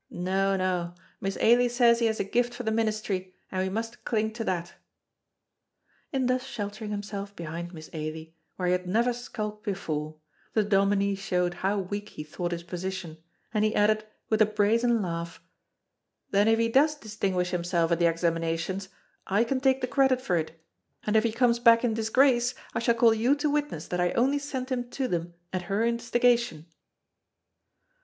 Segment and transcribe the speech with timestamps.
[0.09, 4.03] No, no, Miss Ailie says he has a gift for the ministry, and we must
[4.03, 4.73] cling to that."
[6.11, 10.15] In thus sheltering himself behind Miss Ailie, where he had never skulked before,
[10.53, 13.19] the dominie showed how weak he thought his position,
[13.53, 15.39] and he added, with a brazen laugh,
[16.31, 18.89] "Then if he does distinguish himself at the examinations
[19.27, 20.59] I can take the credit for it,
[21.05, 24.13] and if he comes back in disgrace I shall call you to witness that I
[24.13, 26.65] only sent him to them at her instigation."